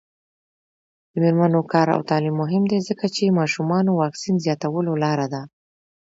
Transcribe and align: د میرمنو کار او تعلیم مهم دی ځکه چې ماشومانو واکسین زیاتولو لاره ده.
د 1.11 1.13
میرمنو 1.23 1.61
کار 1.71 1.87
او 1.95 2.01
تعلیم 2.09 2.35
مهم 2.41 2.63
دی 2.71 2.79
ځکه 2.89 3.05
چې 3.15 3.35
ماشومانو 3.39 3.91
واکسین 4.01 4.35
زیاتولو 4.45 4.91
لاره 5.03 5.27
ده. 5.33 5.41